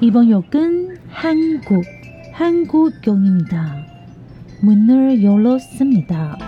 [0.00, 1.84] 이번 역은 한국,
[2.32, 3.86] 한국역입니다.
[4.62, 6.38] 문을 열었습니다.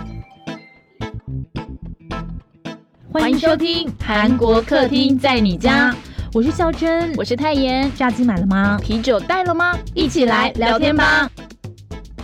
[3.11, 5.95] 欢迎收听韩国客厅在你家，
[6.33, 7.91] 我是孝珍，我是泰妍。
[7.95, 8.77] 炸鸡买了吗？
[8.81, 9.77] 啤酒带了吗？
[9.93, 11.29] 一起来聊天吧。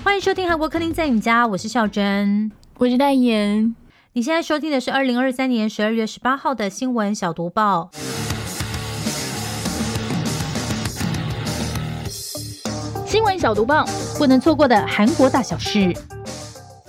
[0.03, 3.75] 欢迎收听韩国客厅在你家，我是孝珍，我是泰妍。
[4.13, 7.91] 你现在收听的是二零二三年十二月十八号的新闻小读报。
[13.14, 13.86] 新闻小读棒，
[14.18, 15.94] 不能错过的韩国大小事。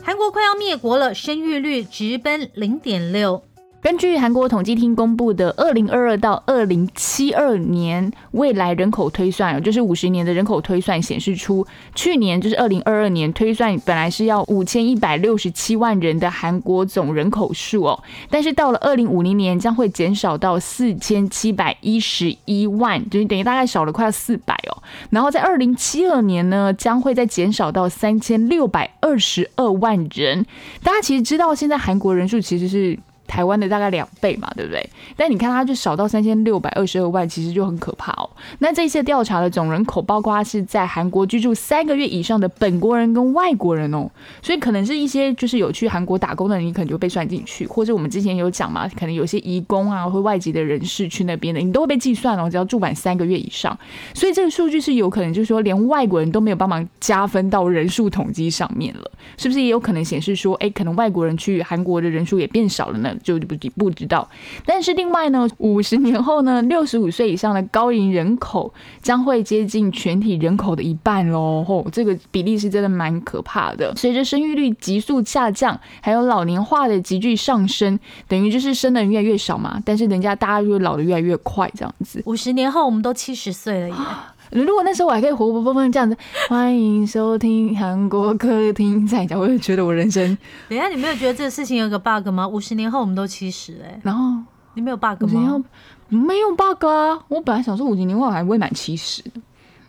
[0.04, 3.44] 韩国快要灭国了，生育率直奔零点六。
[3.86, 11.64] 根据韩国统计厅公布的二零二二到二零七二年未来人口推算，就是五十年的人口推算显示出，
[11.94, 24.82] 去年就是二零二二年推算本来是要五千一百六十七万人的韩国总人口数哦，但是到了二零五零年将会减少到四千七百一十一万，就是等于大概少了快要四百哦。
[25.12, 30.44] 然后在二零七二年呢，将会再减少到三千六百二十二万人。
[30.82, 32.98] 大家其实知道，现在韩国人数其实是。
[33.28, 34.88] 台湾的大概两倍嘛，对不对？
[35.16, 38.30] 但你看它就少到三千六百二十二万，其实就很可怕哦。
[38.60, 44.10] 那这些调查的总人口，包括是在韩国居住三个月以上的本国人跟外国人哦，
[44.42, 53.78] 所以可能是一些就是有去韩国打工的人，你可能就被算进去，或者我们之前有讲嘛，可能有些移工啊或外籍的人士去那边的，你都会被计算哦，只要住满三个月以上。
[54.14, 63.15] 所以这个数据是有可能就是说连外国人都没有帮忙加分到人数统计上面了，是不是也有可能显示说，哎，可能外国人去韩国的人数也变少了呢？
[63.24, 64.28] 就不不知道，
[64.66, 71.64] 但是另外呢，五十年后呢，六十五岁以上的高龄人口将会接近全体人口的一半喽。
[71.64, 73.94] 吼，这个比例是真的蛮可怕的。
[73.96, 79.82] 随着生育率急速下降，还有老年化的急剧上升，等于就是生的人越来越少嘛。
[79.86, 82.22] 但是人家大家就老的越来越快，这样子。
[82.26, 83.96] 五十年后我们都七十岁了耶。
[84.52, 86.16] 如果那时候我还可以活活蹦蹦这样子，
[86.50, 90.38] 欢迎收听韩国客厅在讲，我就觉得我人生。
[90.70, 92.48] 等下，你没有觉得这个事情有个 bug 吗？
[92.48, 94.42] 五十年后我们都七十哎，然后
[94.76, 95.64] 你没有 bug 吗？
[96.08, 97.20] 没有 bug 啊！
[97.28, 99.24] 我本来想说五十年后我还未满七十。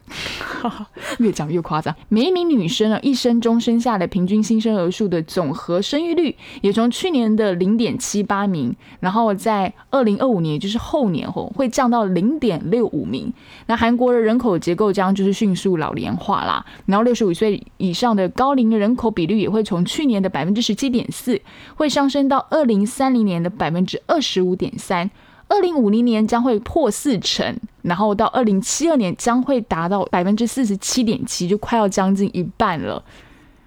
[1.19, 1.95] 越讲越夸张。
[2.09, 13.33] 每一名女生啊，一生中生下的平均新生儿数的总和生育率，也从去年的零点七八名，然后在二零二五年，也就是后年后，会降到零点六五名。
[13.67, 21.41] 那韩国的人口结构将就是迅速老龄化啦，然后六十五岁以上的高龄人口比率也会从去年的百分之十七点四，
[21.75, 25.11] 会上升到二零三零年的百分之二十五点三。
[25.49, 33.03] 二零五零年将会破四成，然后到二零七二年将会达到百分之四十七点七，就快要将近一半了。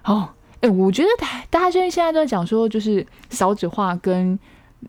[0.04, 0.28] 哦，
[0.60, 4.38] 哎，我觉得大大家现在都在讲说，就是少子化跟。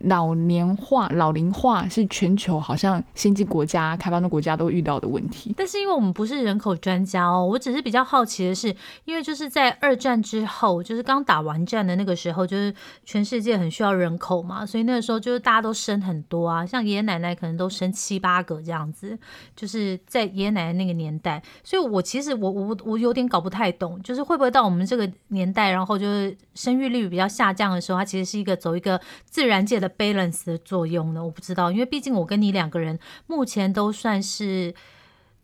[0.04, 5.54] 老年化、老龄化是全球好像先进国家、开发中国家都遇到的问题。
[5.56, 19.18] 但是因为我们不是人口专家哦，我只是比较好奇的是，因为就是在二战之后，就是刚打完战的那个时候，就是全世界很需要人口嘛，所以那个时候就是大家都生很多啊，像爷爷奶奶可能都生七八个这样子，
[19.54, 21.42] 就是在爷爷奶奶那个年代。
[21.62, 29.81] 所以我其实我我我有点搞不太懂，就是会不会到我们这个年代，然后就是生育率比较下降的时候，它其实是一个走一个自然界。
[29.82, 31.22] 的 balance 的作用呢？
[31.22, 34.72] 我不知道，因为毕竟我跟你两个人目前都算是，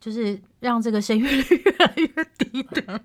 [0.00, 2.06] 就是让这个生育率越来越
[2.38, 3.00] 低的。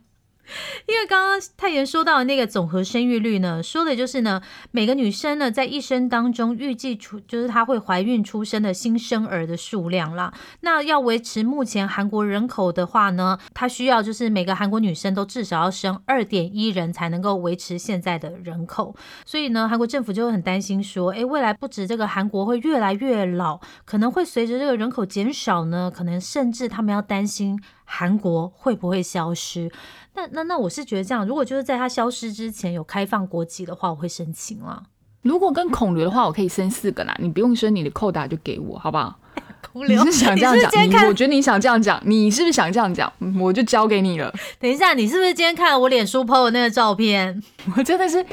[0.87, 10.33] 因为刚刚太妍说到的那个总和生育率呢，说的就是呢，每个女生呢在一生当中预计出就是她会怀孕出生的新生儿的数量啦。
[10.61, 18.95] 那要维持目前韩国人口的话呢，她需要就是每个韩国女生都至少要生二点一人才能够维持现在的人口。
[19.25, 27.57] 所以呢，韩国政府就会很担心说，诶，未来不止这个韩国会越来越老，可能会随着这个人口减少呢，可能甚至他们要担心
[27.95, 29.71] 韩国会不会消失。
[30.15, 34.81] 那那那我是觉得这样，如果就是在它消失之前有开放国籍的话，我会申请啦。
[35.21, 39.15] 如果跟孔刘的话，我可以生四个啦，你不用生你的扣打就给我，好不好？
[39.61, 40.89] 孔刘，你是想这样讲？
[40.89, 43.11] 你我觉得你想这样讲，你是不是想这样讲？
[43.39, 44.33] 我就交给你了。
[44.59, 47.41] 等一下，你是不是今天看了我脸书 PO 的那个照片？
[47.77, 48.25] 我真的是，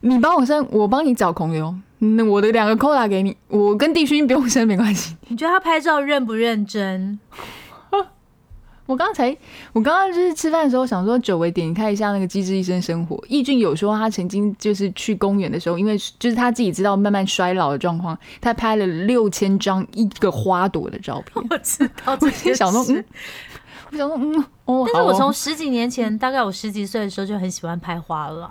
[0.00, 1.74] 你帮我生，我帮你找孔刘。
[1.98, 5.16] 那我的两个扣打给你，我跟帝勋不用生没关系。
[5.28, 7.18] 你觉得他拍照认不认真？
[8.86, 9.34] 我刚才，
[9.72, 13.16] 我刚刚就是吃饭的时候想说，久违点开一下那个《机智医生生活》。
[13.28, 21.44] 易俊有说他曾经就是去公园的时候，因为就是他自己知道慢慢衰老的状况，他拍了六千张一个花朵的照片。
[21.48, 23.04] 我知道，我先想说，嗯，
[23.92, 28.50] 我想说，嗯，哦，但是我从十几年前，大概我十几岁的时候就很喜欢拍花了。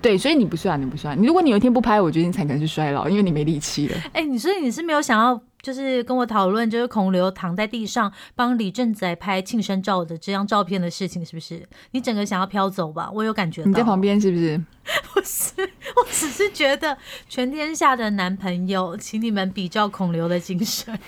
[0.00, 1.20] 对，所以你不算，你不算。
[1.20, 3.96] 你如果你有一天不拍，我觉得你才可能是衰老，因为你没力气了。
[4.14, 5.40] 哎，你所以你是没有想要。
[5.68, 11.62] 就是跟我讨论，就是孔刘躺在地上帮李正宰拍庆生照的这张照片的事情，是不是？
[11.90, 13.10] 你整个想要飘走吧？
[13.12, 13.68] 我有感觉到。
[13.68, 14.58] 你在旁边是不是？
[15.12, 15.52] 不是，
[15.96, 16.96] 我只是觉得
[17.28, 20.98] 全天下的男朋友，请你们比较孔刘的精神。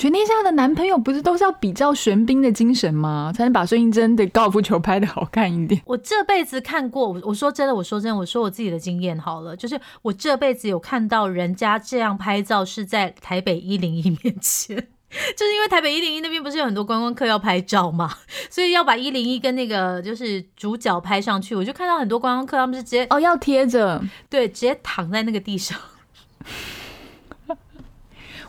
[0.00, 3.30] 全天下的男朋友不是都是要比较玄彬的精神吗？
[3.36, 5.78] 才能把孙艺珍的高尔夫球拍的好看一点。
[5.84, 14.74] 我这辈子看过，我我说真的，我说真的，我说我自己的经验好了，就是我这辈子有看到人家这样拍照是在台北一零一面前，
[15.36, 18.10] 就是因为台北一零一那边不是有很多观光客要拍照嘛，
[18.48, 25.78] 所以要把一零一跟那个就是主角拍上去，我就看到很多观光客他们是直接哦要贴着，对，直接躺在那个地上。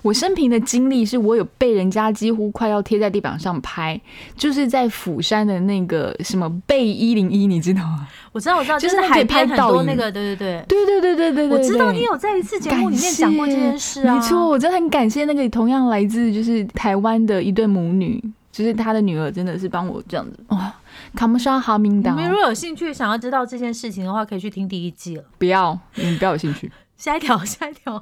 [0.01, 3.99] 我生平的经历是我有被人家几乎快要贴在地板上拍，
[4.35, 8.07] 就是在釜山的那个什么贝一零一，你知道吗？
[8.31, 20.73] 我知道，我知道，就是海边很多那个，对对对，对对对对对我知道你有在一次节目里面讲过这件事啊，没错，我真的很感谢那个同样来自就是台湾的一对母女，就是他的女儿真的是帮我这样子哇，
[21.15, 22.11] 卡姆莎哈明达。
[22.11, 25.23] 你们如果有兴趣想要知道这件事情的话，可以去听第一季了。
[25.37, 26.71] 不要，你不要有兴趣。
[26.97, 28.01] 下一条，下一条。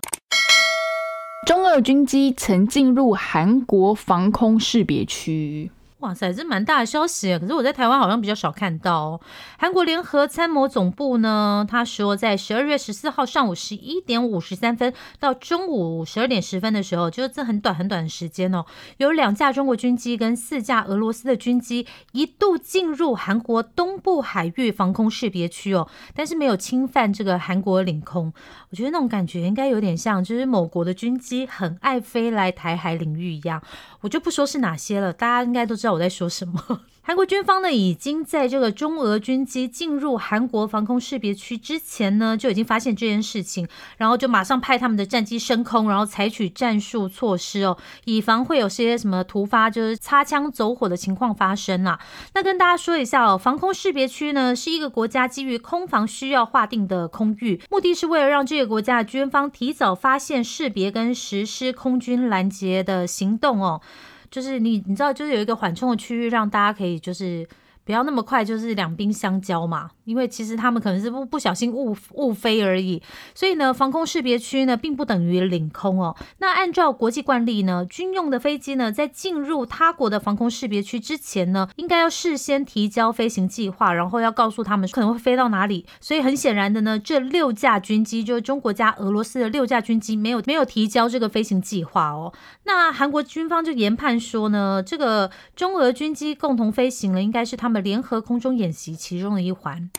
[1.50, 5.72] 中俄军机曾进入韩国防空识别区。
[6.00, 9.22] 哇塞，这蛮大的消息，可是我在台湾好像比较少看到哦。
[9.58, 18.66] 韩国联合参谋总部呢，他说在十二月十四号上午十一点五十三分到中午十二点十分的时候，就是这很短很短的时间哦，
[18.96, 28.32] 有两架中国军机跟四架俄罗斯的军机一度进入韩国东部海域防空识别区哦，但是没有侵犯这个韩国领空。
[28.70, 33.62] 我觉得那种感觉应该有点像，就是某国的军机很爱飞来台海领域一样。
[34.00, 36.82] 我就不说是哪些了，大家应该都知道我在说什么。
[37.02, 47.76] 韩国军方呢，已经在这个中俄军机进入韩国防空识别区之前呢，就已经发现这件事情，然后就马上派他们的战机升空，然后采取战术措施哦，
[48.06, 52.00] 以防会有些什么突发就是擦枪走火的情况发生啊。
[52.36, 63.82] 那跟大家说一下哦，防空识别区呢是一个国家基于空防需要划定的空域，目的是为了让这个国家的军方提早发现、识别跟实施空军拦截的行动哦。
[64.30, 67.48] 就是你，你知道，就是有一个缓冲的区域，让大家可以就是。
[67.90, 73.02] 不要那么快，就是两兵相交嘛，因为其实他们可能是不不小心误误飞而已。
[73.34, 76.16] 所以呢，防空识别区呢，并不等于领空哦。
[76.38, 85.88] 那按照国际惯例呢，军用的飞机呢，在进入他国的防空识别区之前呢，应该要事先提交飞行计划，然后要告诉他们可能会飞到哪里。
[86.00, 92.32] 所以很显然的呢，这六架军机就是中国加俄罗斯的六架军机，没有没有提交这个飞行计划哦。
[92.66, 97.79] 那韩国军方就研判说呢，这个中俄军机共同飞行了，应该是他们。
[97.82, 99.90] 联合空中演习其中的一环，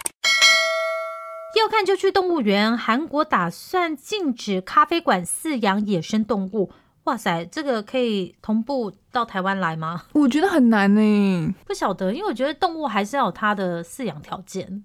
[1.59, 2.77] 要看就去动物园。
[2.77, 6.71] 韩国打算禁止咖啡馆饲养野生动物。
[7.05, 10.03] 哇塞，这个可以同步到台湾来吗？
[10.13, 14.85] 我觉得很难呢，不晓得，因为我觉得动物还是要有它的饲养条件。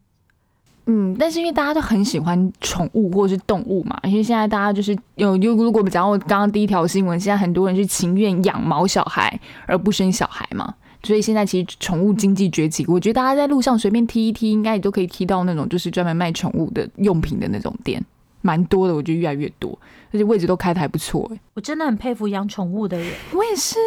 [0.88, 10.76] 嗯，但是因为大家都很喜欢宠物或者是动物嘛，因为现在大家就是有，如如果讲我刚刚第一条新闻，现在很多人是情愿养毛小孩而不生小孩嘛。
[11.06, 18.04] 所以现在其实宠物经济崛起，我觉得大家在路上随便踢一踢，应该也都可以踢到那种就是专门卖宠物的用品的那种店，
[18.42, 18.94] 蛮多的。
[18.96, 19.80] 我觉得越来越多，
[20.12, 21.30] 而且位置都开的还不错。
[21.34, 23.08] 哎，我真的很佩服养宠物的人。
[23.34, 23.78] 我也是。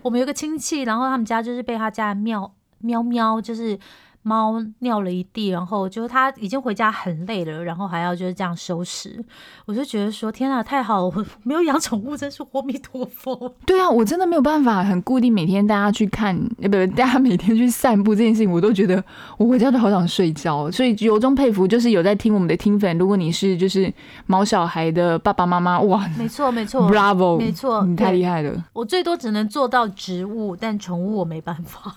[0.00, 3.78] 我们有个亲戚，然后他们家就是被他家的喵喵喵，就是。
[4.22, 9.22] 猫尿了一地，然后就是他已经回家很累了，然后还要就是这样收拾，
[9.66, 13.54] 我就觉得说天啊，太好，我没有养宠物，真是阿弥陀佛。
[13.66, 19.02] 对啊，我真的没有办法很固定每天大家去看，不不，大家每天去散步这件事情，我都觉得
[19.36, 23.92] 我回家都好想睡觉，所以由衷佩服，就是有在听我们的听粉，如果你是就是
[24.26, 28.64] 毛小孩的爸爸妈妈，哇，没错没错，Bravo，没错，你太厉害了。
[28.72, 31.96] 我最多只能做到植物，但宠物我没办法。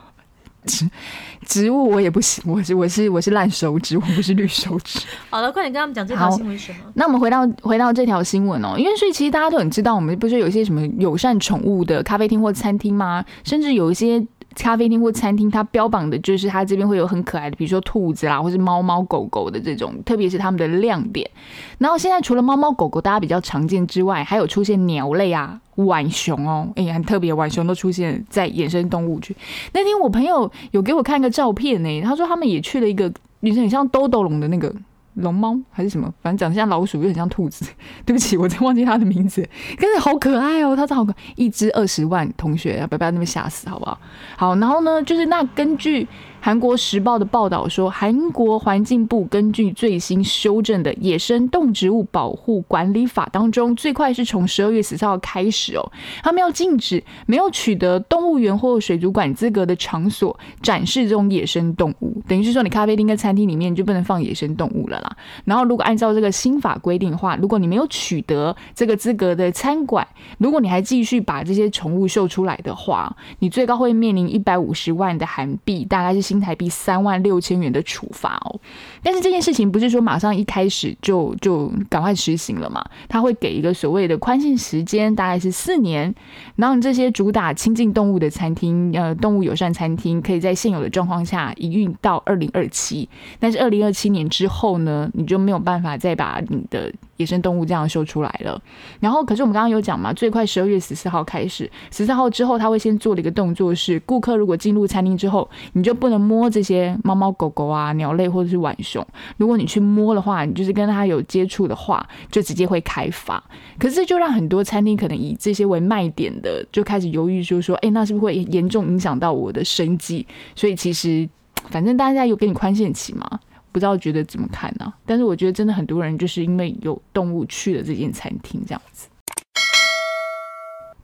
[0.66, 0.88] 植
[1.46, 5.00] 植物我也不行，我是我是我是烂手指，我不是绿手指。
[5.30, 6.78] 好了，快点跟他们讲这条新闻什么？
[6.94, 13.24] 那我们回到回到这条新闻哦，因为所以其实大家都很知道，我们不是有一些什么友善宠物的咖啡厅或餐厅吗？
[13.44, 14.26] 甚至有一些。
[14.56, 21.30] 咖啡厅或餐厅，它标榜的就是它这边会有很可爱的，比如说兔子啦，或是猫猫狗狗的这种，特别是它们的亮点。
[21.78, 29.36] 然后现在除了猫猫狗狗大家比较常见之外，还有出现鸟类啊，浣熊哦，哎，很特别，浣熊都出现在野生动物区。
[29.72, 34.74] 那天我朋友有给我看个照片呢，他说他们也去了一个，女生很像兜兜龙的那个。
[35.16, 37.66] 龙猫还是什么，反正长得像老鼠，有点像兔子。
[38.06, 39.46] 对不起，我真忘记它的名字。
[39.78, 43.98] 可是好可爱哦，它真好可爱，一只二十万，同学不要那么吓死，好不好？
[44.36, 46.06] 好，然后呢，就是那根据
[46.46, 55.82] 韩国时报的报道说，韩国环境部根据最新修正的野生动植物保护管理法当中，最快是从十二月十四号开始哦，
[56.22, 65.16] 他们要禁止没有取得动物园或水族馆资格的场所展示这种野生动物，等于是说你咖啡厅跟餐厅里面就不能放野生动物了啦。
[65.44, 70.06] 然后如果按照这个新法规定的话，如果你没有取得这个资格的餐馆，
[70.38, 78.60] 如果你还继续把这些宠物秀出来的话，你最高会面临一百五十万的韩币，大概是新台币三万六千元的处罚哦。
[79.02, 82.84] 但是这件事情不是说马上一开始就就赶快实行了嘛？
[83.08, 86.14] 他会给一个所谓的宽限时间，大概是四年，
[86.56, 93.08] 然后这些主打亲近动物的餐厅，呃，动物友善餐厅，可以在现有的状况下营运到二零二七。
[93.38, 96.92] 但是二零二七年之后呢，你就没有办法再把你的。
[97.16, 98.60] 野生动物这样秀出来了，
[99.00, 109.06] 然后可是我们刚刚有讲嘛，最快十二月十四号开始，十四号之后他会先做的一个动作是，顾客如果进入餐厅之后，你就不能摸这些猫猫狗狗啊、鸟类或者是浣熊，
[109.36, 113.42] 如果你去摸的话，你就是跟它有接触的话，就直接会开罚。
[113.78, 120.26] 可是就让很多餐厅可能以这些为卖点的，就开始犹豫，就说，哎，那是不是会严重影响到我的生计？
[120.54, 121.28] 所以其实
[121.70, 123.40] 反正大家有给你宽限期嘛。
[123.76, 124.90] 不知道觉得怎么看呢？
[125.04, 129.06] 但是我觉得真的很多人就是因为有动物去了这间餐厅这样子。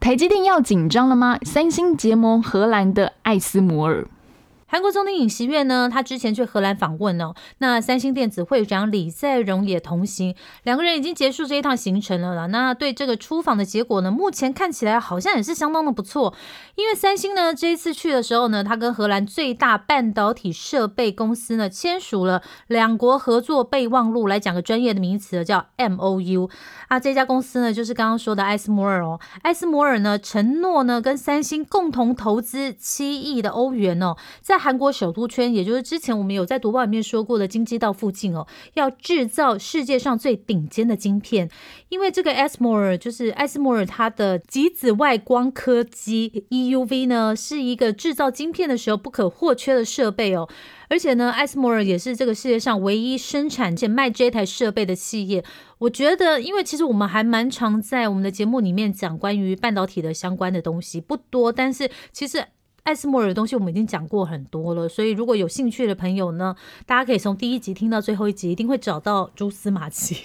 [0.00, 1.38] 台积电要紧张了吗？
[1.42, 4.08] 三星结盟荷兰的艾斯摩尔。
[4.72, 12.46] 韩国总统尹锡悦呢，他之前去荷兰访问哦，那三星电子会长李在镕也同行，两个人已经结束这一趟行程了啦。
[12.46, 16.32] 那对这个出访的结果呢，目前看起来好像也是相当的不错，
[16.76, 26.48] 因为三星呢这一次去的时候呢，他跟荷兰最大半导体设备公司呢签署了两国合作备忘录，来讲个专业的名词叫 M O U
[26.88, 41.50] 啊，这家公司呢就是刚刚说的艾斯摩尔哦，艾斯摩尔呢承诺呢跟三星共同投资七亿的欧元哦，在韩国首都圈，也就是之前我们有在读报里面说过的京畿道附近哦，要制造世界上最顶尖的晶片。
[41.88, 50.48] 因为这个 a s m o r 就是艾斯摩尔，它的极紫外光科技 EUV 呢，是一个制造晶片的时候不可或缺的设备哦。
[50.88, 55.44] 而且呢，艾斯摩尔也是这个世界上唯一生产且卖这台设备的企业。
[55.78, 62.44] 我觉得，因为其实我们还蛮常在我们的节目里面讲关于半导体的相关的东西，不多，但是其实。
[62.84, 70.16] 艾斯莫尔的东西我们已经讲过很多了，所以如果有兴趣的朋友呢，大家可以从第一集听到最后一集，一定会找到蛛丝马迹。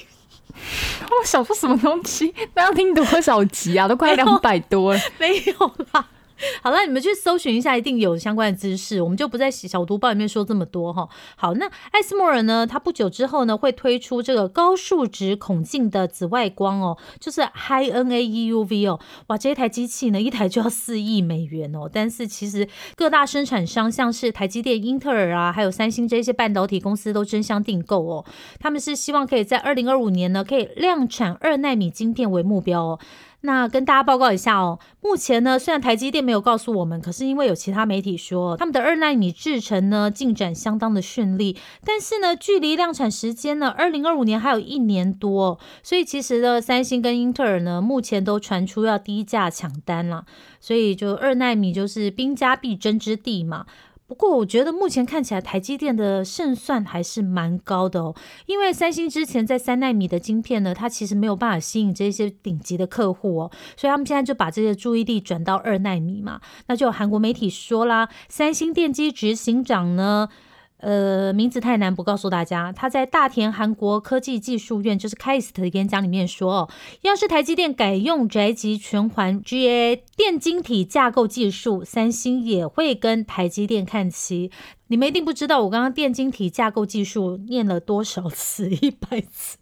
[1.10, 2.34] 我想说什么东西？
[2.56, 3.88] 那要听多少集啊？
[3.88, 6.10] 都快两百多了， 没有啦。
[6.62, 11.08] 好了，你们去搜寻一下，一定有相关的知识，我们就不在小读报里面说这么多哈。
[11.36, 21.90] 好，那艾斯莫尔呢，它不久之后呢会推出这个高数值孔径的紫外光哦，就是 High NA EUV 哦，哇，这一台机器呢一台就要四亿美元哦。
[21.92, 28.26] 但是其实各大生产商像是台积电、英特尔啊，还有三星这些半导体公司都争相订购哦，
[28.60, 33.00] 他们是希望可以在二零二五年呢可以量产二纳米晶片为目标哦。
[33.42, 50.26] 那跟大家报告一下哦，目前呢，虽然台积电没有告诉我们，可是因为有其他媒体说他们的二纳米制程呢进展相当的顺利，但是呢，距离量产时间呢，二零二五年还有一年多，所以其实呢，三星跟英特尔呢，目前都传出要低价抢单了，
[50.60, 53.66] 所以就二纳米就是兵家必争之地嘛。
[54.08, 58.16] 不过，我觉得目前看起来台积电的胜算还是蛮高的哦。
[58.46, 66.40] 因为三星之前在三纳米的晶片呢，它其实没有办法吸引这些顶级的客户哦，所以他们现在就把这些注意力转到二纳米嘛。
[66.68, 70.30] 那就有韩国媒体说啦，三星电机执行长呢。
[70.80, 72.72] 呃，名字太难，不告诉大家。
[72.72, 76.70] 他在大田韩国科技技术院，就是 KAIST 的演讲里面说，哦，
[77.02, 84.52] 要是台积电改用宅急全环 GA 电晶体架构技术，三星也会跟台积电看齐。
[84.90, 89.58] 你们一定不知道，我刚刚电晶体架构技术念了多少次， 一百次，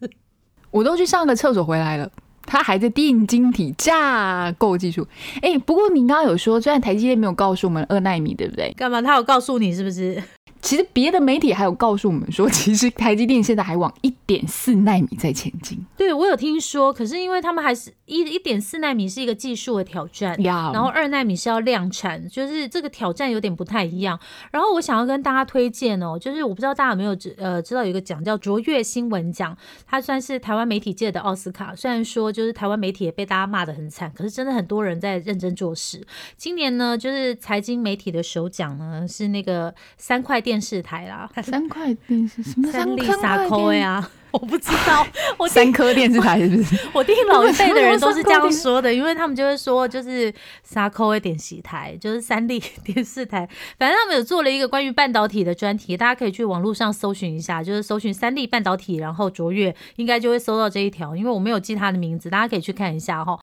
[0.72, 2.12] 我都去上个厕所回来了。
[2.48, 5.07] 他还在电晶体架构技术。
[5.41, 8.72] 哎，不过你刚刚有说，虽然台积电没有告诉我们二纳米，对不对？
[8.74, 9.01] 干嘛？
[9.01, 10.22] 他有告诉你是不是？
[10.65, 15.86] 其实别的媒体还有告诉我们说， 其实台积电现在还往一点四纳米在前进。
[15.95, 24.19] 对，我有听说，可是因为他们还是一一点四纳米是一个技术的挑战，然后二纳米是要量产，就是这个挑战有点不太一样。
[24.50, 29.55] 然后我想要跟大家推荐哦，就是我不知道大家有没有知呃知道有一个奖叫卓越新闻奖，
[29.86, 31.75] 它算是台湾媒体界的奥斯卡。
[31.75, 36.03] 虽然说就是台湾媒体也被大家骂得很惨，可是真的很多人在认真做事。
[36.36, 40.54] 今年呢，就是财经媒体的首奖呢是那个三块电。
[40.55, 44.09] 电视台啦，三块电视什么三立三撒扣呀？
[44.31, 45.05] 我不知道，
[45.38, 46.77] 我三听颗电视台是不是？
[46.93, 50.33] 我听老一辈的人都是这样说的，因为他们就会说就是
[50.63, 63.38] 沙扣的电视台，就是三立 电视台，反正他们有做了一个关于半导体的专题，大家可以去网络上搜寻一下，就是搜寻三立半导体，然后卓越，应该就会搜到这一条，因为我没有记他的名字，大家可以去看一下哈。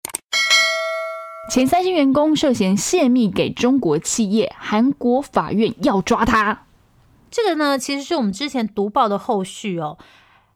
[1.51, 6.67] 前三星员工涉嫌泄密给中国企业，韩国法院要抓他。
[7.33, 9.97] 这个呢，其实是我们之前读报的后续哦。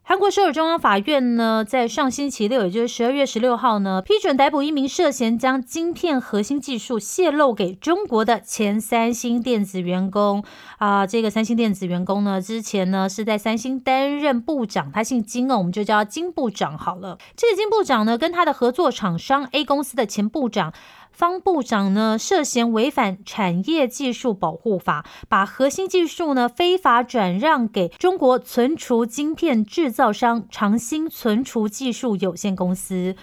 [0.03, 10.45] 韩国首尔中央法院呢，在上星期六，也就是十二月十六号呢，批准逮捕一名涉嫌将晶片核心技术泄露给中国的前三星电子员工
[10.77, 17.17] 啊、这个三星电子员工呢，之前呢是在三星担任部长，他姓金哦，我们就叫金部长好了。
[17.35, 20.71] 这个金部长呢，跟他的合作厂商 A 公司的前部长。
[21.17, 33.15] 方部长呢涉嫌违反产业技术保护法，把核心技术呢非法转让给中国存储晶片制造商长兴存储技术有限公司。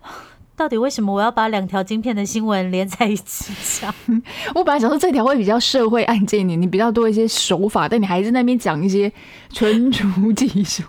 [0.56, 3.94] 到底为什么我要把两条晶片的新闻连在一起讲？
[4.54, 9.12] 我本来想说这条会比较社会案件一点，你比较多一些手法，但你还是那边讲一些
[9.50, 10.82] 存储技术。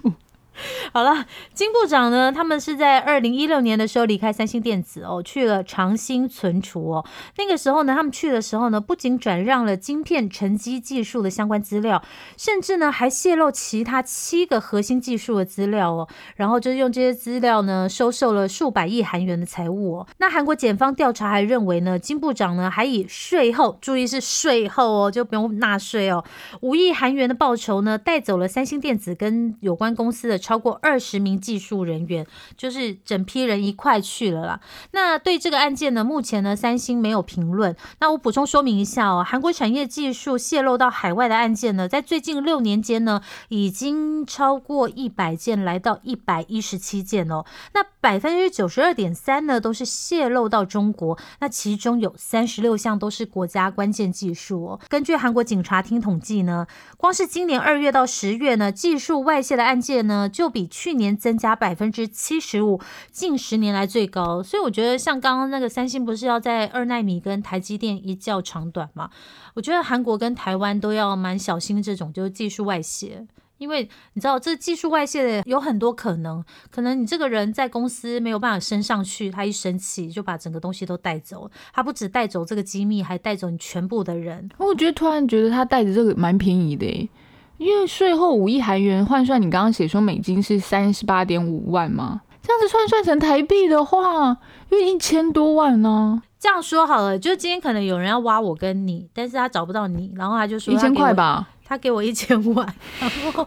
[0.94, 7.06] 好了，金部长呢，他们是在二零一六年的时候离开三星电子哦，去了长兴存储哦。
[7.38, 12.02] 那个时候呢，他们去的时候呢，不仅转让了晶片沉积技术的相关资料，
[12.38, 16.08] 甚至呢还泄露其他七个核心技术的资料哦。
[16.36, 20.08] 然后就是用这些资料呢，收受了数百亿韩元的财物哦。
[20.18, 26.24] 那韩国检方调查还认为呢，金部长呢还以税后，注意是税后哦，就不用纳税哦，
[26.62, 34.60] 五亿韩元的报酬呢，带走了三星电子跟有关公司的超过二十名技术人员，就是整批人一块去了啦。
[34.92, 37.76] 那对这个案件呢，目前呢，三星没有评论。
[38.00, 47.44] 那我补充说明一下哦，韩国产业技术泄露到海外的案件呢，在最近六年间呢，已经超过一百件，来到一百一十七件哦。
[47.74, 54.80] 那百分之九十二点三呢，都是泄露到中国，那其中有三十六项都是国家关键技术哦。
[54.90, 64.44] 根据韩国警察厅统计呢，光是今年二月到十月呢，技术外泄的案件呢，就比去年增加百分之七十五，近十年来最高。
[64.44, 69.10] 所以我觉得，像刚刚那个三星不是要在二纳米跟台积电一较长短嘛？
[69.54, 73.26] 我觉得韩国跟台湾都要蛮小心这种就是技术外泄。
[73.58, 81.50] 因为你知道，这技术外泄的有很多可能，可能你这个人在公司没有办法升上去，他一生气就把整个东西都带走。
[81.74, 84.50] 他不止带走这个机密，还带走你全部的人。
[84.58, 87.10] 我觉得突然觉得他带着这个蛮便宜的，
[87.58, 92.22] 因为税后五亿韩元换算，你刚刚写说美金是三十八点五万吗？
[92.42, 94.38] 这样子换算成台币的话，
[94.70, 101.50] 因为一千多万呢、这样说好了，就今天可能有人要挖我跟你，但是他找不到你，然后他就说一千块吧。
[101.68, 103.44] 他给我一千万， 然后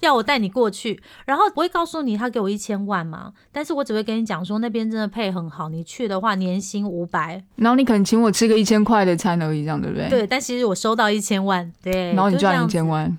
[0.00, 10.10] 要我带你过去，然后不会告诉你他给我一千万嘛，但是我只会跟你讲说那边真的配很好，你去的话年薪五百，然后你可能请我吃个一千块的餐而已，这样对不对？。
[10.10, 13.18] 对，但其实我收到一千万，对，然后你赚一千万，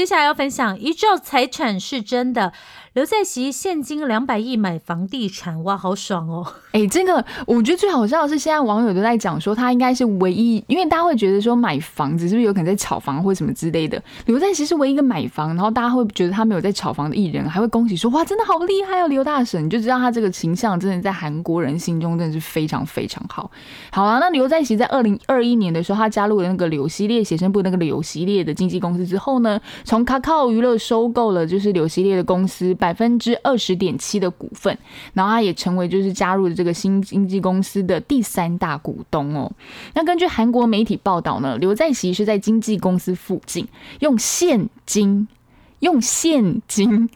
[0.00, 2.54] 接下来要分享一兆财产是真的，
[2.92, 6.44] 刘在熙现金两百亿买房地产，哇，好爽哦！
[6.72, 14.02] 哎、这个我觉得最好笑的是，现在网友都在讲说他应该是唯一，因为大家会觉得说买房子是不是有可能在炒房或什么之类的。
[14.26, 23.48] 刘在熙是唯一一个买房，然后大家会觉得他没有在炒房的艺人，还会恭喜说哇，真的好厉害哦，刘大神，你就知道他这个形象真的在韩国人心中真的是非常非常好。
[23.92, 34.76] 好啊，那刘在熙在二零二一年的时候，他加入了那个柳系列写生部那个柳系列的经纪公司之后呢，从卡卡娱乐收购了就是柳系列的公司百分之二十点七的股份，
[35.12, 39.52] 然后他也成为就是加入了这个新经纪公司的第三大股东哦。
[39.94, 43.68] 那根据韩国媒体报道呢，刘在熙是在经纪公司附近
[44.00, 45.28] 用现金
[45.78, 47.08] 用现金。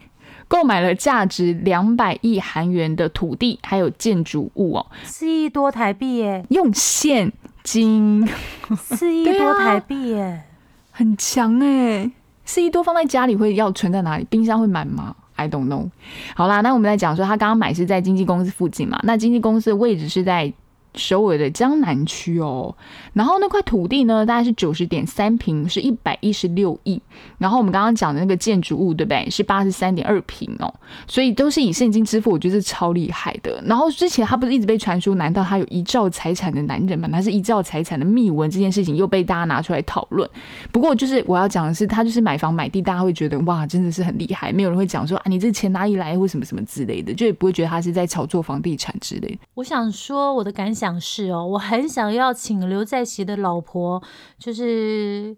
[0.47, 8.23] 购买了价值两百亿韩元的土地，还有建筑物哦，四亿多台币耶，用现金，
[8.77, 10.43] 四亿多台币耶，
[10.91, 12.11] 很强哎、
[12.45, 14.27] 四亿多放在家里会要存在哪里？
[14.29, 15.89] 冰箱会满吗？I don't know。
[16.35, 18.99] 好啦，那我们来讲说，他刚刚买是在经纪公司附近嘛？
[19.03, 20.51] 那经纪公司的位置是在
[20.95, 22.75] 首尔的江南区哦。
[23.13, 27.01] 然后那块土地呢，大概是九十点三平，是一百一十六亿。
[27.37, 29.29] 然后我们刚刚讲的那个建筑物，对不对？
[29.29, 30.73] 是八十三点二平哦。
[31.07, 33.61] 所以都是以现金支付，我觉得是超厉害的。
[33.65, 37.07] 然后之前他不是一直被传出，难道他有一兆财产的男人吗？
[37.11, 40.29] 他是一兆财产的秘闻这件事情又被大家拿出来讨论。
[40.71, 49.37] 不过就是我要讲的是，他就是买房买地，大家会觉得哇，真的是很厉害，没有人会讲说啊，你这钱哪里来或什么什么之类的，就也不会觉得他是在炒作房地产之类的。
[49.53, 54.03] 我想说，我的感想想是哦，我很想要请刘在熙的老婆，
[54.37, 55.35] 就是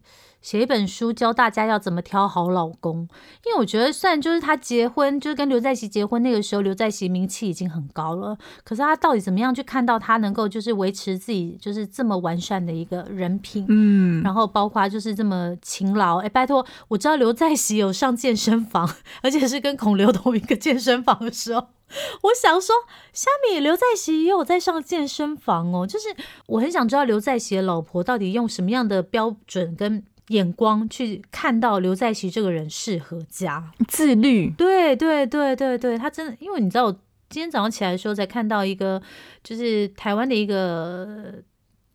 [0.47, 2.99] 写一本书教大家要怎么挑好老公，
[3.45, 18.89] 因为我觉得虽然就是他结婚，就是跟刘在熙结婚那个时候，刘在熙名气已经很高了，可是他到底怎么样去看到他能够就是维持自己就是这么完善的一个人品，嗯，然后包括就是这么勤劳，哎，拜托，我知道刘在熙有上健身房，
[19.21, 21.67] 而且是跟孔刘同一个健身房的时候。
[22.21, 22.73] 我想说，
[23.11, 26.07] 虾米刘在熙也有在上健身房哦，就是
[26.45, 36.91] 我很想知道刘在熙的老婆到底用什么样的标准跟眼光去看到刘在熙这个人适合家自律，对对对对对，他真的，因为你知道，我
[37.29, 39.01] 今天早上起来的时候才看到一个，
[39.43, 41.33] 就是台湾的一个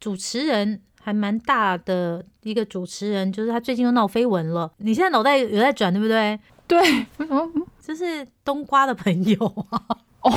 [0.00, 4.72] 主持人，还蛮大的一个主持人，就是他最近又闹绯闻了。
[4.78, 6.38] 你现在脑袋有在转，对不对？
[6.66, 6.80] 对，
[7.18, 7.50] 为什么？
[7.82, 9.82] 就是冬瓜的朋友啊。
[10.22, 10.30] 哦，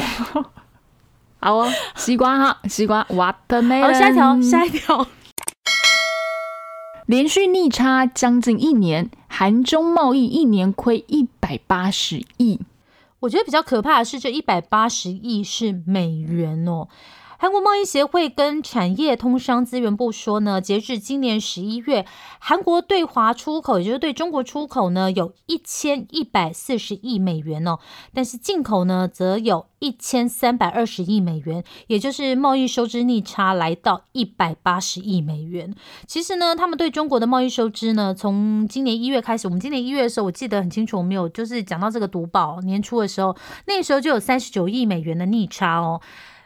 [1.39, 3.81] 好哦，西瓜哈，西瓜，watermelon。
[3.81, 5.07] 好，下一条，下一条。
[7.05, 12.59] 连续逆差将近一年，韩中贸易一年亏一百八十亿。
[13.19, 16.87] 我觉得比较可怕的是，这一百八十亿是美元哦。
[17.37, 22.05] 韩国贸易协会跟产业通商资源部说呢，截至今年十一月，
[22.39, 27.79] 韩国对华出口，也就是对中国出口呢，有一千一百四十亿美元哦，
[28.13, 35.75] 但是进口呢，则有一千三百二十亿美元，也就是贸易收支逆差来到一百八十亿美元。
[36.07, 43.35] 其实呢，他们对中国的贸易收支呢，从今年一月开始，我们今年一月的时候，我记得很清楚，我们有就是讲到这个读报，年初的时候，
[43.67, 45.99] 那时候就有三十九亿美元的逆差哦。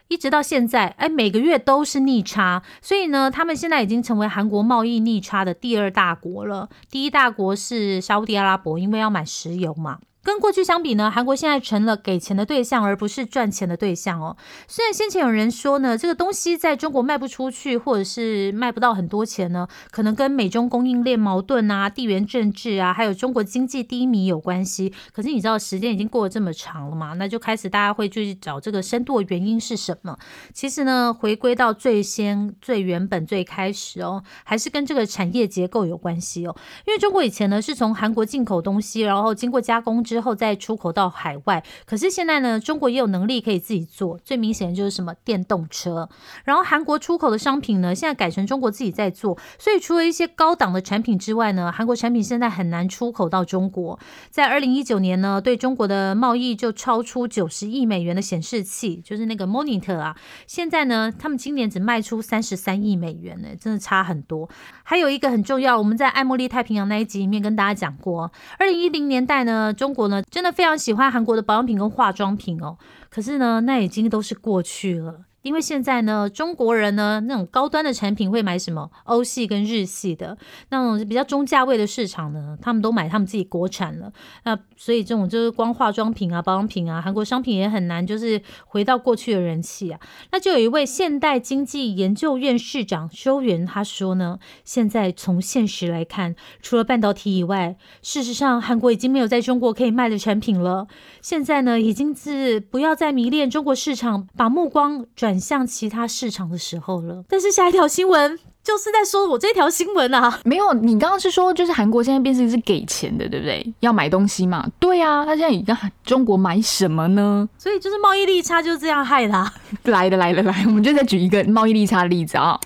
[0.09, 6.67] 一直到现在，哎，每个月都是逆差，所以呢，他们现在已经成为韩国贸易逆差的第二大国了。
[6.89, 9.99] 第一大国是沙地阿拉伯，因为要买石油嘛。
[10.21, 14.35] 跟过去相比呢，韩国现在成了给钱的对象，而不是赚钱的对象哦。
[14.67, 24.93] 虽然先前有人说呢，这个东西在中国卖不出去，或者是卖不到很多钱呢，可能跟美中供应链矛盾啊、地缘政治啊，还有中国经济低迷有关系。
[25.13, 27.13] 可是你知道时间已经过了这么长了嘛？
[27.13, 30.17] 那就开始大家会去找这个深度的原因是什么？
[30.53, 36.55] 其实呢，回归到最先、最原本、最开始哦，还是跟这个产业结构有关系哦。
[36.85, 41.63] 因为中国以前呢是从韩国进口东西，然后经过加工之后再出口到海外。
[41.85, 44.17] 可是现在呢，中国也有能力可以自己做。
[44.25, 46.09] 最明显的就是什么电动车。
[46.43, 49.37] 然后韩国出口的商品呢，现在改成中国自己在做。
[49.59, 53.99] 所以除了一些高档的产品之外呢，韩国产品现在很难出口到中国。
[54.31, 60.15] 在二零一九年呢，对中国的贸易就超出九十亿美元的显示器，就是那个 monitor 啊。
[60.47, 64.49] 现在呢，他们今年只卖出三十三亿美元呢，真的差很多。
[64.83, 72.77] 还有一个很重要，我们在爱茉莉太平洋那一集里面跟大家讲过，二零一零年代呢，中呢真的非常喜欢韩国的保养品跟化妆品哦。
[73.09, 75.25] 可是呢，那已经都是过去了。
[75.41, 80.37] 因为现在呢，中国人呢那种高端的产品会买什么欧系跟日系的，
[80.69, 84.11] 那种比较中价位的市场呢，他们都买他们自己国产了。
[84.43, 89.99] 那所以这种就是光化妆品啊、保养品啊，韩国商品也很难就是回到过去的人气啊。
[90.31, 100.87] 那就有一位现代经济研究院市长修元他说呢，现在从现实来看，除了半导体以外，事实上韩国已经没有在中国可以卖的产品了。
[101.21, 105.28] 现在呢，已经是不要再迷恋中国市场，把目光转。
[105.29, 113.73] 转向其他市场的时候了，但是下一条新闻就是在说我这条新闻啊，没有，你刚刚是说就是韩国现在变成是给钱的，对不对？
[113.81, 117.47] 要买东西嘛，对啊，他现在你跟中国买什么呢？
[117.59, 122.59] 所以就是贸易利差就是这样害他来的来了来，我们就再举一个贸易利差的例子啊，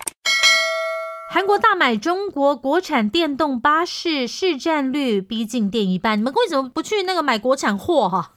[1.34, 8.30] 韩国大买中国国产电动巴士，市占率逼近电一半，你们为什么不去那个买国产货哈？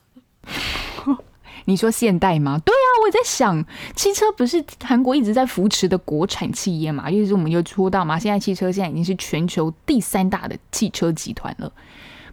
[1.67, 2.57] 你说现代吗？
[2.63, 7.09] 对啊，我也在想，汽车不是韩国一直在扶持的国产企业嘛？
[7.09, 11.69] 因为我们又说到嘛，现在汽车现在已经是全球第三大的汽车集团了。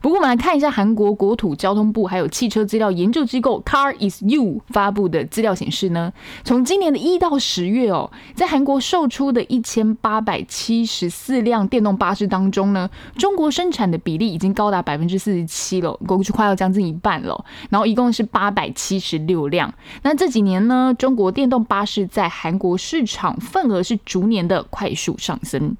[0.05, 6.13] 不过，我们来看一下韩国国土交通部还有汽车资料研究机构 Car is You 发布的资料显示呢，
[6.45, 17.43] 从今年的一到十月哦，在韩国售出的一千八百七十四辆电动巴士当中呢，中国生产的比例已经高达百分之四十七了，过去快要将近一半了。
[17.71, 19.73] 然后一共是八百七十六辆。
[20.03, 25.75] 那这几年呢，中国电动巴士在韩国市场份额是逐年的快速上升。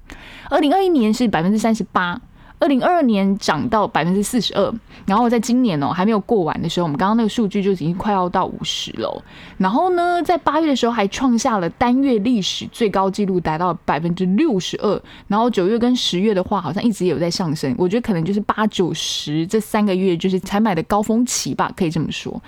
[0.49, 2.19] 二零二一年是百分之三十八。
[2.59, 4.73] 二零二二年涨到百分之四十二，
[5.05, 9.23] 然后在今年哦还没有过完的时候，我们刚刚那个数据就已经快要到五十了。
[9.57, 15.01] 然后呢，在八月的时候还创下了单月历史最高纪录，达到百分之六十二。
[15.27, 17.75] 然后九月跟十月的话，好像一直也有在上升。
[17.77, 22.41] 我觉得可能就是八九十这三个月就是采买的高峰期吧，可以这么说。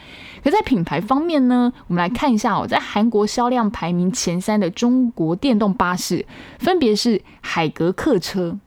[0.43, 6.25] 可在品牌方面呢，我们来看一下哦，在韩国销量排名前三的中国电动巴士，
[6.59, 8.57] 分别是海格客车。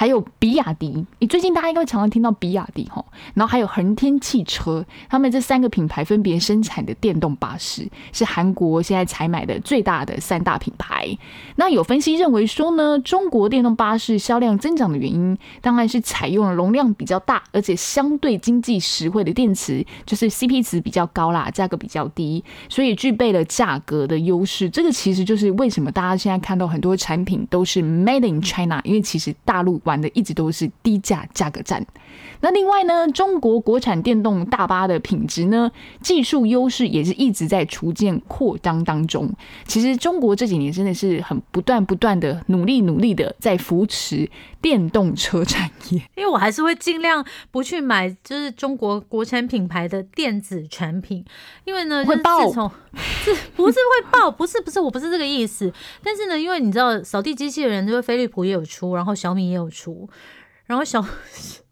[0.00, 11.06] 还有比亚迪，你最近大家应该常常听到比亚迪哈，然后还有恒天汽车，他们这三个品牌分别生产的电动巴士，是韩国现在采买的最大的三大品牌。
[11.56, 24.70] 那有分析认为说呢，中国电动巴士销量增长的原因，当然是采用了容量比较大，而且相对经济实惠的电池，就是 CP 值比较高啦，价格比较低，所以具备了价格的优势。
[24.70, 29.78] 这个其实就是为什么大家现在看到很多产品都是 Made in China，因为其实大陆。
[29.90, 31.84] 玩的一直都是低价价格战。
[32.42, 39.30] 那另外呢，中国国产电动大巴的品质呢，技术优势也是一直在逐渐扩张当中。
[39.66, 44.28] 其实中国这几年真的是很不断不断的努力努力的在扶持
[44.62, 46.00] 电动车产业。
[46.16, 51.22] 因为我还是会尽量不去买就是中国国产品牌的电子产品，
[51.64, 52.50] 因为呢会爆，
[52.94, 54.30] 是不是会爆？
[54.30, 55.70] 不是不是，我不是这个意思。
[56.02, 59.79] 但是呢，因为你知道扫地机器人，就是飞利浦也有出，然后小米也有出，
[60.66, 61.04] 然后小。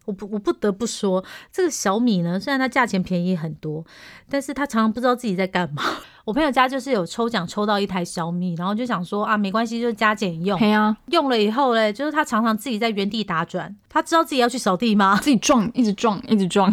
[0.05, 3.85] 我不，我不得不说，这个小米呢，虽然它价钱便宜很多，
[4.27, 5.83] 但是它常常不知道自己在干嘛。
[6.25, 10.59] 我朋友家就是有抽奖抽到一台小米，然后就想说啊，没关系，就加减用。
[10.59, 13.77] 对啊，用了以后嘞，就是他常常自己在原地打转。
[13.87, 15.21] 他知道自己要去扫地吗？
[15.23, 16.73] 自己撞，一直撞，一直撞。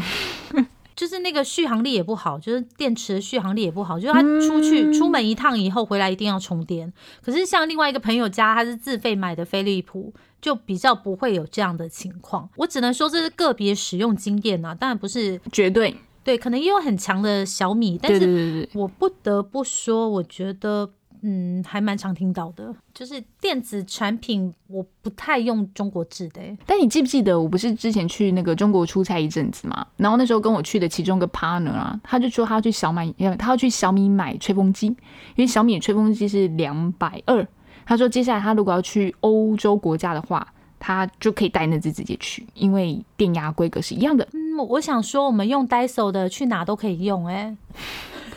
[0.95, 6.93] 就是那个续航力也不好，就是电池的续航力也不好，就是他出去出门一趟以后回来一定要充电。
[7.21, 10.13] 可是像另外一个朋友家，他是自费买的飞利浦。
[10.45, 20.87] 就比较不会有这样的情况，我只能说这是个别使用经验啊，当然不是绝对对，可能也有很强的小米，但是我不得不说，我觉得
[21.23, 26.39] 嗯还蛮常听到的，就是电子产品我不太用中国制的。
[26.67, 29.83] 但你记不记得我不是之前去那个中国出差一阵子嘛？
[29.97, 34.95] 然后那时候跟我去的其中一个 partner 啊，他就说他要去小米，他要去小米买吹风机，因
[35.37, 37.47] 为小米吹风机是两百二。
[37.85, 40.45] 他说：“接下来他如果要去欧洲国家的话，
[40.79, 47.27] 他就可以带那只直接去，因为电压规格是一样的。”嗯，我想说，我们用 Daiso 的去哪都可以用。
[47.27, 47.55] 哎，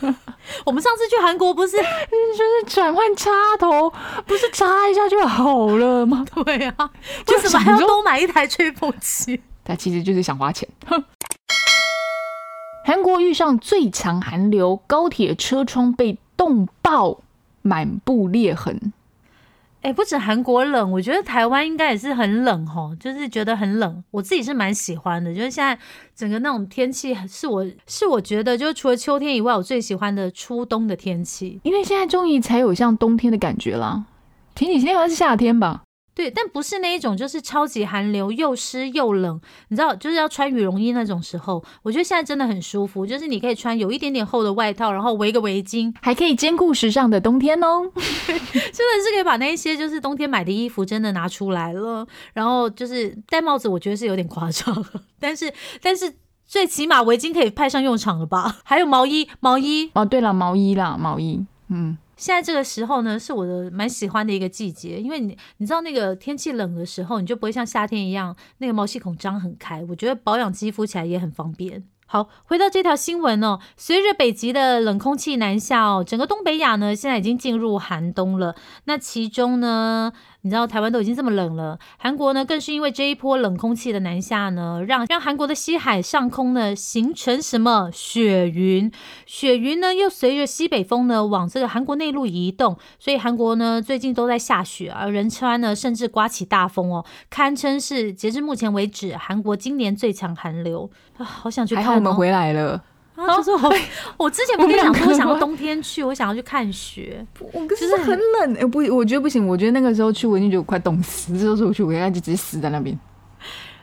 [0.67, 3.91] 我们上次去韩国不是就是转换插头，
[4.27, 6.25] 不是插一下就好了吗？
[6.45, 6.91] 对啊，
[7.29, 9.41] 为什么还要多买一台吹风机？
[9.65, 10.69] 他 其实就是想花钱。
[12.85, 17.21] 韩国遇上最强寒流，高铁车窗被冻爆，
[17.61, 18.93] 满布裂痕。
[19.81, 24.03] 哎，不止韩国冷，我觉得台湾应该也是很冷吼，就是觉得很冷。
[24.11, 25.79] 我自己是蛮喜欢的，就是现在
[26.17, 31.61] 整个那种天气，是我是我觉得，就除了秋天以外，我最喜欢的初冬的天气。
[31.63, 34.05] 因为现在终于才有像冬天的感觉啦，
[34.57, 35.83] 前几天好像是夏天吧。
[36.19, 41.65] 对，但不是那一种，就是超级寒流，又湿又冷，你知道，就是要穿羽绒衣那种时候。
[41.85, 47.89] 我觉得现在真的很舒服，就是你可以穿有一点点厚的外套，然后围个围巾，还可以兼顾时尚的冬天哦。
[47.95, 54.85] 真的是可以把那一些就是冬天买的衣服真的拿出来了，然后就是戴帽子，我觉得是有点夸张，
[55.21, 56.13] 但是但是
[56.49, 58.57] 最起码围巾可以派上用场了吧？
[58.65, 61.97] 还有毛衣，毛衣哦，对了，毛衣啦，毛衣，嗯。
[62.19, 71.85] 现在这个时候呢，是我的蛮喜欢的一个季节，因为你你知道那个天气冷的时候，你就不会像夏天一样那个毛细孔张很开，我觉得保养肌肤起来也很方便。
[72.11, 78.57] 好，回到这条新闻哦，随着北极的冷空气南下哦，整个东北亚呢现在已经进入寒冬了。
[78.85, 80.13] 那其中呢？
[80.43, 88.91] 你知道台湾都已经这么冷了，韩国呢更是因为这一波冷空气的南下呢，让让韩国的西海上空呢形成什么雪云？
[89.27, 101.25] 雪云呢又随着西北风呢往这个韩国内陆移动，所以韩国呢最近都在下雪，而仁川呢甚至刮起大风哦，堪称是截至目前为止韩国今年最强寒流啊！
[101.25, 102.85] 好想去看，我们回来了。
[103.27, 103.75] 就是我，
[104.17, 107.27] 我之前不跟你讲说，我想要冬天去，我想要去看雪。
[107.53, 109.47] 我可是很冷，哎，不，我觉得不行。
[109.47, 111.33] 我觉得那个时候去，我已经觉得快冻死。
[111.33, 112.99] 这时候去，我应该就直接死在那边。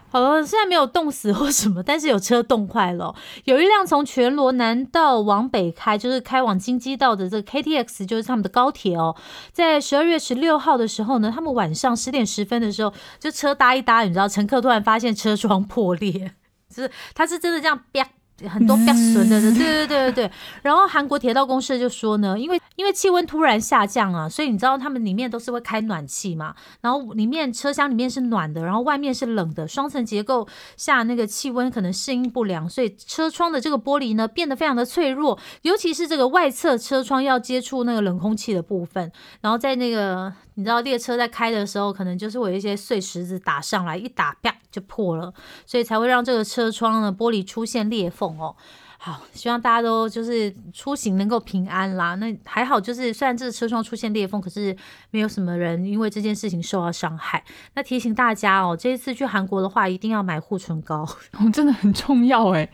[0.07, 3.13] 好了，虽然没有冻死或什么，但是有车冻坏了。
[3.43, 9.13] 有一辆从全罗南道往北开，就是开往京畿道的这个 KTX，就是他们的高铁哦。
[9.51, 16.31] 在十二月十六号的时候呢，他们晚上十点十分的时候，就车搭一搭，你知道，乘客突然发现车窗破裂，
[16.73, 18.07] 就是他是真的这样啪。
[18.49, 20.31] 很多比较损的，对对对对对。
[20.61, 30.45] 然后韩国铁道公社就说呢，因为因为气温突然下降啊，所以你知道他们里面都是会开暖气嘛，然后里面车厢里面是暖的，然后外面是冷的，双层结构
[30.75, 45.33] 下那个气温可能适应不良，所以车窗的这个玻璃呢变得非常的脆弱，尤其是这个外侧车窗要接触那个冷空气的部分，然后在那个你知道列车在开的时候，可能就是会有一些碎石子打上来，一打啪就破了，
[45.65, 48.24] 所以才会让这个车窗的玻璃出现裂缝。
[48.39, 48.55] 哦，
[48.97, 52.15] 好，希望大家都就是出行能够平安啦。
[52.15, 54.75] 那还好，就是虽然这个车窗出现裂缝，可是
[55.11, 57.43] 没有什么人因为这件事情受到伤害。
[57.75, 61.07] 那提醒大家哦，这一次去韩国的话，一定要买护唇膏，
[61.53, 62.67] 真的很重要哎。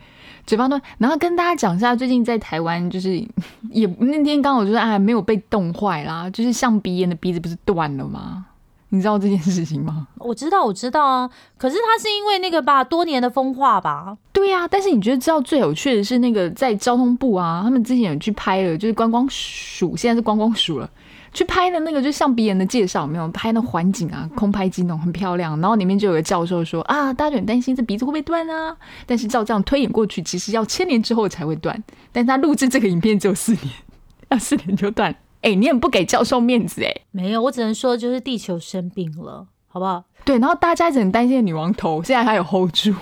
[0.44, 3.16] 嘴巴端，然后跟大家讲一下，最近在台湾就是
[3.70, 8.46] 也那天刚好就是哎没有被冻坏啦，就是象鼻炎的鼻子不是断了吗？
[8.94, 10.06] 你知道这件事情吗？
[10.20, 11.30] 我知道，我知道啊。
[11.56, 14.18] 可是他是因为那个吧，多年的风化吧。
[14.32, 20.90] 对呀，但是你觉得知道最有趣的是那个在交通部啊，他们之前有去拍了，就是观光署，现在是观光署了，
[21.32, 25.58] 去拍的那个就像鼻炎的介绍，没有拍那环境啊，空拍机那种很漂亮。
[25.58, 28.76] 然后里面就有个教授说啊，大家就很担心这鼻子会不会断啊？
[29.06, 31.82] 但是照这样推演过去，其实要千年之后才会断。
[32.12, 33.72] 但是他录制这个影片只有四年，
[34.28, 35.16] 要四年就断。
[35.42, 36.92] 哎，你很不给教授面子哎！
[37.10, 40.04] 没有，我只能说就是地球生病了，好不好？
[40.24, 42.94] 对，然后大家一直很担心女王头，现在还有 hold 住。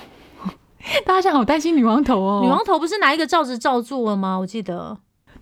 [1.05, 2.41] 大家现在好担心女王头哦。
[2.43, 4.39] 女王头不是拿一个罩子罩住了吗？
[4.39, 4.97] 我记得。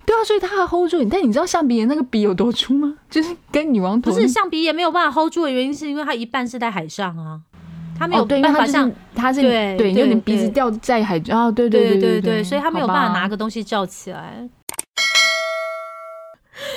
[0.05, 1.05] 对啊，所以他还 hold 住。
[1.05, 2.97] 但你知道象鼻炎那个鼻有多粗吗？
[3.09, 7.41] 就是跟女王头不是象鼻炎没有办法 hold 住的原因，是因为它一半是在海上啊，
[7.97, 14.49] 它没有办法像它是对对，因为你鼻子掉在海啊，对对对对对，所以它没有办法拿个东西罩起来。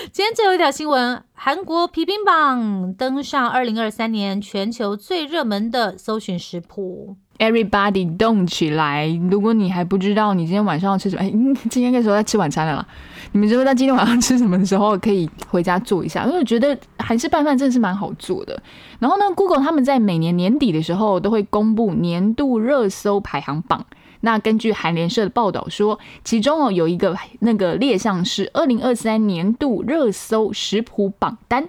[0.11, 7.15] 今天最后一条新闻：韩国皮冰榜登上二零二三年全球最热门的搜寻食谱。
[7.37, 9.07] Everybody 动起来！
[9.29, 11.29] 如果你还不知道你今天晚上要吃什么，哎，
[11.69, 12.87] 今天那时候在吃晚餐了啦。
[13.31, 18.61] 你们知道今天晚上吃什么的时候，可以回家做一下，因为我觉得韩式拌饭真的是蛮好做的。
[18.99, 23.85] 然后呢，Google 他们在每年年底的时候都会公布年度热搜排行榜。
[24.21, 31.67] 那根据韩联社的报道说，其中哦有一个那个列项是二零二三年度热搜食谱榜单，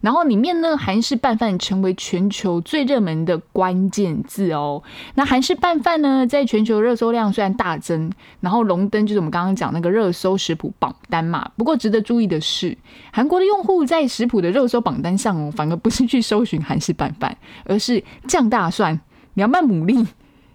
[0.00, 4.82] 然后里面呢韩式拌饭成为全球最热门的关键字哦。
[5.14, 8.10] 那韩式拌饭呢在全球热搜量虽然大增，
[8.40, 11.50] 然后荣登就是我们刚刚讲那个热搜食谱榜单嘛。
[11.56, 12.76] 不过值得注意的是，
[13.12, 19.00] 韩国的用户在食谱的热搜榜单上，反而不是去搜寻韩式拌饭，而是酱大蒜、
[19.34, 20.06] 凉拌牡蛎。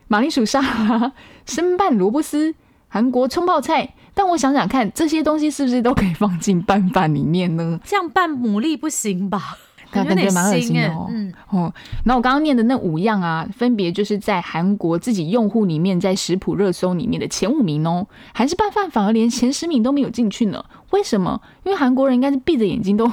[0.08, 1.12] 马铃薯沙拉、
[1.46, 2.54] 生拌萝卜丝、
[2.88, 7.80] 韩国葱泡菜，但我想想看，这些东西是不是都可以放进拌饭里面呢？
[7.84, 9.58] 这样拌牡蛎不行吧？
[9.91, 11.08] 感觉蛮恶心的哦。
[11.10, 18.06] 嗯哦，那我刚刚念的那五样啊，分别就是在韩国自己用户里面，在食谱热搜里面的前五名哦。
[18.34, 20.65] 韩式拌饭反而连前十名都没有进去呢？
[20.91, 21.41] 为什么？
[21.63, 23.10] 因为韩国人应该是闭着眼睛都。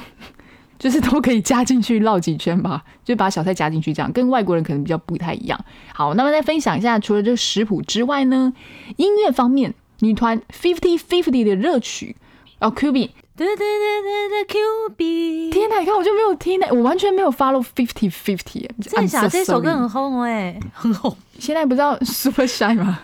[0.83, 5.57] 就是都可以加进去绕几圈吧，就把小菜加进去，这样跟外国人可能比较不太一样。
[5.93, 8.51] 好，那么再分享一下，除了这食谱之外呢，
[8.97, 12.17] 音乐方面，女团 Fifty Fifty 的热曲
[12.59, 13.47] 哦，Q B，天
[15.69, 18.69] 哪，你看我就没有听呢，我完全没有 follow Fifty Fifty。
[18.81, 21.15] 在想这首歌很红哎，很红。
[21.39, 22.99] 现在不知道 Super Shy 吗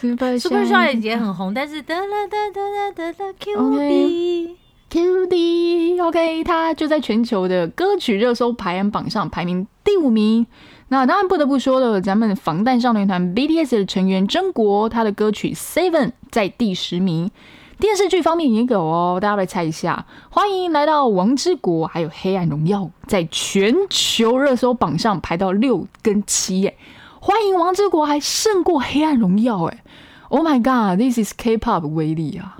[0.00, 4.61] ？Super Shy 也很红，但是哒啦哒哒哒哒哒 Q B。
[4.92, 10.46] Q D OK，他就在全球的歌曲热搜排行榜上排名第五名。
[10.88, 17.30] 那当然不得不说了，咱们防弹少年团 BTS 的成员真国，他的歌曲 Seven 在第十名。
[17.78, 20.04] 电视剧方面也有哦，大家来猜一下。
[20.28, 26.76] 欢迎来到王之国，还有黑暗荣耀，在全球热搜榜上排到六跟七耶。
[27.18, 29.82] 欢迎王之国还胜过黑暗荣耀哎
[30.28, 32.58] ！Oh my God，this is K-pop 威力啊！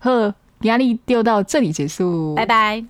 [0.00, 0.34] 呵。
[0.62, 2.84] 压力丢到这里结束，拜拜。